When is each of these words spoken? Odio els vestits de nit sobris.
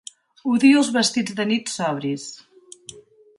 Odio 0.53 0.79
els 0.79 0.89
vestits 0.95 1.35
de 1.41 1.45
nit 1.51 1.69
sobris. 1.75 2.25